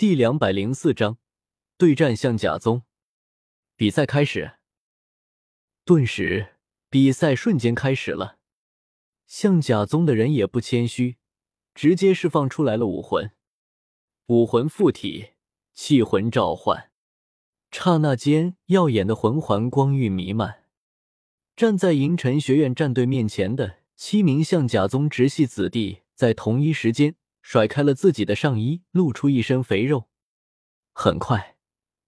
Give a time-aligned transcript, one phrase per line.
[0.00, 1.18] 第两百零四章
[1.76, 2.84] 对战象甲宗。
[3.76, 4.52] 比赛开始，
[5.84, 6.54] 顿时
[6.88, 8.38] 比赛瞬间开始了。
[9.26, 11.18] 象甲宗的人也不谦虚，
[11.74, 13.32] 直接释放出来了武魂。
[14.28, 15.32] 武魂附体，
[15.74, 16.90] 气魂召唤，
[17.70, 20.64] 刹那间，耀眼的魂环光晕弥漫。
[21.54, 27.16] 站在银尘学院战队面前的七名象甲宗直系子弟，在同一时间。
[27.50, 30.08] 甩开了自己的上衣，露出一身肥肉。
[30.92, 31.56] 很快，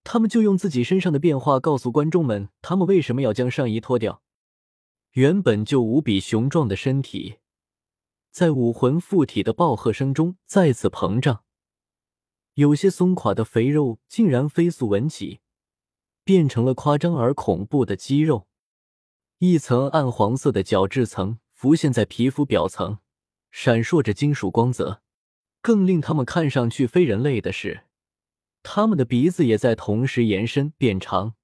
[0.05, 4.23] 他们就用自己身上的变化告诉观众们，他们为什么要将上衣脱掉。
[5.15, 7.39] 原本就无比雄壮的身体，
[8.31, 11.43] 在武魂附体的暴喝声中再次膨胀，
[12.55, 15.41] 有些松垮的肥肉竟然飞速纹起，
[16.23, 18.47] 变成了夸张而恐怖的肌肉。
[19.39, 22.99] 一层暗黄色的角质层浮现在皮肤表层，
[23.51, 25.02] 闪烁着金属光泽。
[25.63, 27.85] 更令他们看上去非人类的是，
[28.65, 31.37] 他们的鼻子也在同时延伸变长，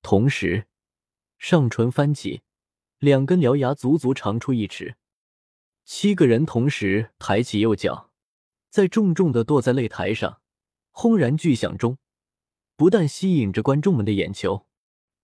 [0.00, 0.66] 同时
[1.38, 2.40] 上唇翻起，
[2.98, 4.96] 两根獠牙足足长出一尺。
[5.84, 8.10] 七个人同时抬起右脚，
[8.70, 10.40] 在重重的跺在擂台上，
[10.90, 11.98] 轰然巨响中，
[12.76, 14.66] 不但吸引着观众们的眼球，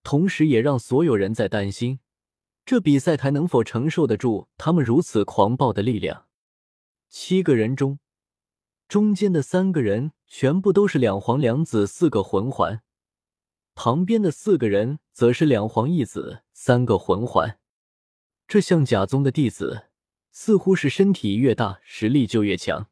[0.03, 2.01] 同时也让所有人在担心，
[2.63, 6.27] 这比赛台能否承受得住他们如此狂暴的力量。
[7.09, 7.97] 七个人中。
[8.87, 12.81] 中间的三个人全部都是两黄两紫四个魂环，
[13.75, 17.59] 旁边的四个人则是两黄一紫三个魂环。
[18.47, 19.87] 这象甲宗的弟子
[20.31, 22.87] 似乎是身体越大实力就越强，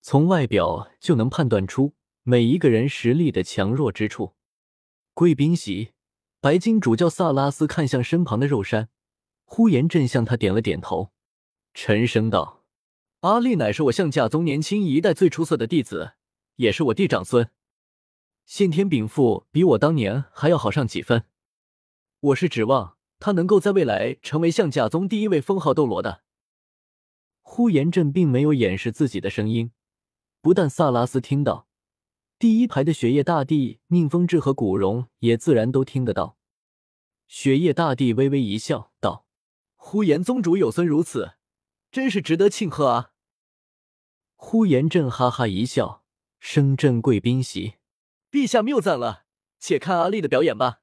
[0.00, 4.34] 从外表就能判断出每一个人实力的强弱之处。
[5.14, 5.92] 贵宾席，
[6.40, 8.88] 白金主教萨拉斯看向身旁的肉山，
[9.44, 11.12] 呼延震向他点了点头，
[11.74, 12.57] 沉声道。
[13.20, 16.12] 阿力乃是我象甲宗年轻一代最出色的弟子，
[16.54, 17.50] 也是我弟长孙。
[18.46, 21.24] 先天禀赋比我当年还要好上几分。
[22.20, 26.22] 我是指望他能够在未来成为象甲宗第一位封号斗罗的。
[27.42, 29.72] 呼延震并没有掩饰自己的声音，
[30.40, 31.66] 不但萨拉斯听到，
[32.38, 36.36] 第一排的雪夜大帝宁风致和古荣也自然都听得到。
[37.26, 39.26] 雪夜大帝微微一笑，道
[39.74, 41.32] ：“呼延宗主有孙如此。”
[41.90, 43.12] 真是值得庆贺啊！
[44.36, 46.04] 呼延震哈哈一笑，
[46.38, 47.76] 声震贵宾席
[48.30, 49.24] ：“陛下谬赞了，
[49.58, 50.80] 且看阿丽的表演吧。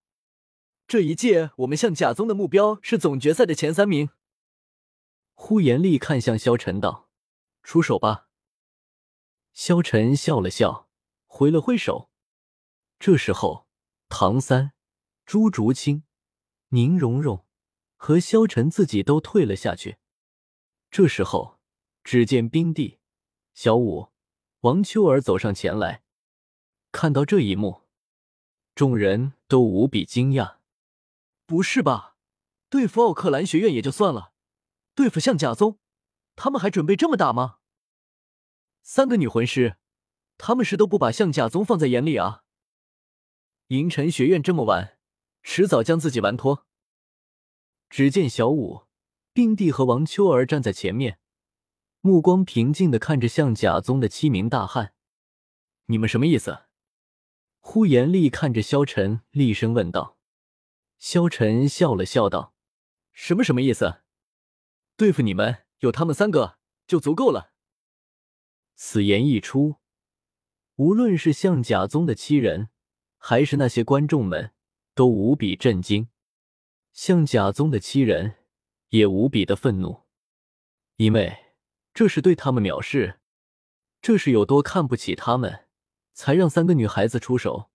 [0.87, 4.09] 这一届我们向甲宗的目标是总决赛的前三名。”
[5.35, 7.09] 呼延丽看向萧晨道
[7.61, 8.29] ：“出手吧。”
[9.53, 10.89] 萧晨笑了笑，
[11.27, 12.09] 挥了挥手。
[12.99, 13.67] 这时候，
[14.09, 14.73] 唐三、
[15.25, 16.03] 朱竹清、
[16.69, 17.45] 宁荣荣
[17.95, 19.97] 和萧晨自己都退了下去。
[20.97, 21.59] 这时候，
[22.05, 22.99] 只见冰帝、
[23.53, 24.13] 小舞、
[24.61, 26.05] 王秋儿走上前来。
[26.93, 27.81] 看到这一幕，
[28.75, 30.59] 众人都无比惊讶。
[31.45, 32.15] 不是吧？
[32.69, 34.31] 对付奥克兰学院也就算了，
[34.93, 35.79] 对付象甲宗，
[36.37, 37.57] 他们还准备这么打吗？
[38.81, 39.75] 三个女魂师，
[40.37, 42.45] 他们是都不把象甲宗放在眼里啊？
[43.67, 44.97] 银尘学院这么玩，
[45.43, 46.65] 迟早将自己玩脱。
[47.89, 48.85] 只见小舞。
[49.35, 51.19] 并帝和王秋儿站在前面，
[51.99, 54.93] 目光平静的看着象甲宗的七名大汉。
[55.87, 56.67] 你们什么意思？
[57.59, 60.17] 呼延丽看着萧晨，厉声问道。
[60.99, 62.53] 萧晨笑了笑道
[63.11, 64.03] ：“什么什么意思？
[64.95, 66.57] 对付你们，有他们三个
[66.87, 67.51] 就足够了。”
[68.75, 69.75] 此言一出，
[70.77, 72.69] 无论是象甲宗的七人，
[73.17, 74.53] 还是那些观众们，
[74.93, 76.07] 都无比震惊。
[76.93, 78.37] 象甲宗的七人。
[78.89, 80.03] 也无比的愤怒，
[80.97, 81.53] 因为
[81.93, 83.19] 这是对他们藐视，
[84.01, 85.67] 这是有多看不起他们，
[86.13, 87.69] 才让三个女孩子出手。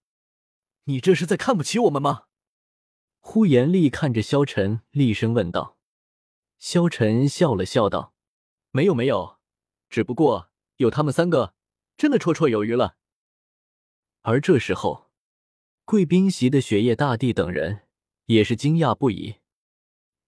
[0.84, 2.24] 你这是在看不起我们吗？
[3.18, 5.76] 呼延丽看着萧晨，厉声问道。
[6.58, 8.14] 萧晨笑了笑道
[8.72, 9.38] ：“没有没有，
[9.88, 11.54] 只不过有他们三个，
[11.96, 12.96] 真的绰绰有余了。”
[14.22, 15.10] 而这时候，
[15.84, 17.88] 贵宾席的雪夜大帝等人
[18.26, 19.39] 也是惊讶不已。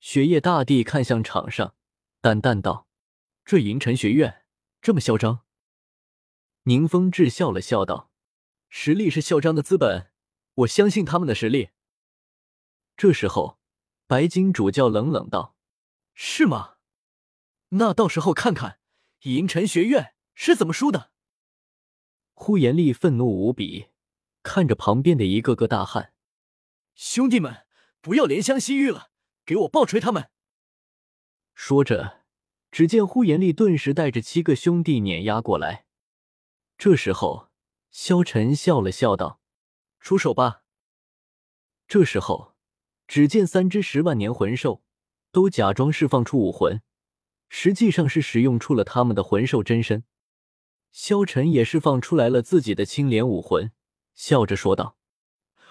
[0.03, 1.77] 雪夜大帝看向场上，
[2.21, 2.89] 淡淡道
[3.47, 4.45] ：“这银尘学院
[4.81, 5.45] 这么嚣张。”
[6.67, 8.11] 宁风致笑了笑道
[8.69, 10.11] ：“实力是嚣张的资本，
[10.55, 11.71] 我相信他们的实力。”
[12.99, 13.61] 这时候，
[14.09, 15.55] 白金主教冷冷道
[16.15, 16.79] ：“是吗？
[17.69, 18.81] 那到时候看看
[19.21, 21.13] 银尘学院是怎么输的。”
[22.35, 23.91] 呼延丽愤怒无比，
[24.43, 26.13] 看着旁边的一个个大汉
[26.97, 27.65] ：“兄弟们，
[28.01, 29.11] 不要怜香惜玉了！”
[29.45, 30.31] 给我暴锤他们！
[31.55, 32.25] 说着，
[32.71, 35.87] 只见呼延丽顿时带着七个兄弟碾压过来。
[36.79, 37.51] 这时候，
[37.91, 39.41] 萧晨笑了笑道
[40.01, 40.63] ：“出手吧。”
[41.89, 42.55] 这时候，
[43.07, 44.83] 只见三只十万年魂兽
[45.31, 46.81] 都假装释放出武魂，
[47.49, 50.05] 实际上是使用出了他们的魂兽真身。
[50.91, 53.73] 萧晨也释放出来了自己的青莲武魂，
[54.15, 54.97] 笑着说道：“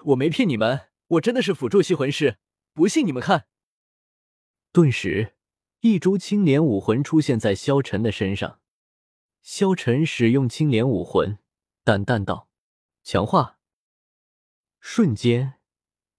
[0.07, 2.37] 我没骗你们，我真的是辅助系魂师，
[2.73, 3.47] 不信你们看。”
[4.73, 5.35] 顿时，
[5.81, 8.61] 一株青莲武魂出现在萧晨的身上。
[9.41, 11.39] 萧晨使用青莲武魂，
[11.83, 12.47] 淡淡道
[13.03, 13.59] ：“强化。”
[14.79, 15.59] 瞬间，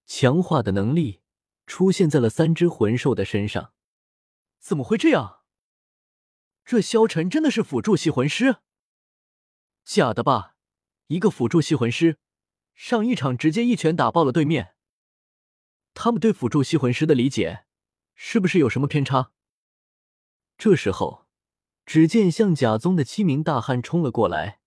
[0.05, 1.23] 强化的能力
[1.67, 3.73] 出现在了三只魂兽的身上。
[4.59, 5.41] 怎么会这样？
[6.63, 8.57] 这萧晨真的是辅助系魂师？
[9.83, 10.57] 假的吧！
[11.07, 12.19] 一个辅助系魂师，
[12.75, 14.75] 上一场直接一拳打爆了对面。
[15.95, 17.65] 他们对辅助系魂师的理解
[18.15, 19.31] 是不是有什么偏差？
[20.59, 21.27] 这时候，
[21.85, 24.61] 只见象甲宗的七名大汉冲了过来，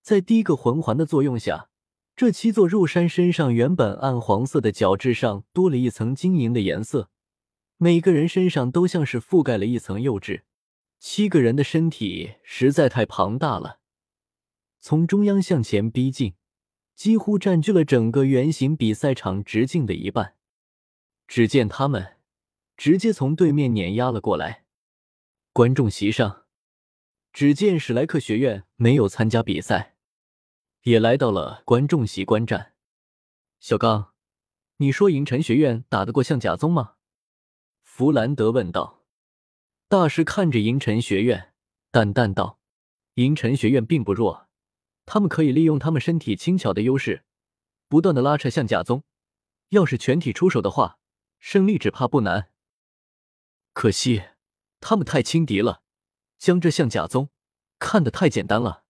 [0.00, 1.68] 在第一个魂环的作用下，
[2.16, 7.10] 这七座肉山身上原本暗黄色的角质上多了一层晶莹的颜色，
[7.76, 10.44] 每个人身上都像是覆盖了一层釉质。
[10.98, 13.80] 七个人的身体实在太庞大了。
[14.78, 16.34] 从中央向前逼近，
[16.94, 20.36] 几乎占据了整个圆形比赛场直径的一半。
[21.26, 22.18] 只见他们
[22.82, 24.64] 直接从对面碾压了过来。
[25.52, 26.46] 观众席上，
[27.32, 29.94] 只见史莱克学院没有参加比赛，
[30.82, 32.74] 也来到了观众席观战。
[33.60, 34.14] 小刚，
[34.78, 36.94] 你说银尘学院打得过象甲宗吗？
[37.84, 39.04] 弗兰德问道。
[39.86, 41.52] 大师看着银尘学院，
[41.92, 42.58] 淡淡道
[43.14, 44.48] ：“银尘学院并不弱。”
[45.06, 47.22] 他们可以利用他们身体轻巧的优势，
[47.86, 49.04] 不断的拉扯象甲宗。
[49.68, 50.98] 要是全体出手的话，
[51.38, 52.48] 胜利只怕不难。
[53.72, 54.22] 可惜
[54.80, 55.82] 他们太轻敌了，
[56.38, 57.30] 将这象甲宗
[57.78, 58.84] 看得太简单了。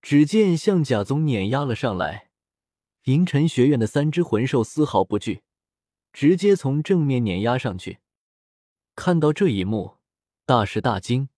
[0.00, 2.30] 只见象甲宗碾压了上来，
[3.04, 5.42] 银尘学院的三只魂兽丝毫不惧，
[6.12, 7.98] 直接从正面碾压上去。
[8.94, 9.98] 看到这一幕，
[10.46, 11.28] 大师大惊，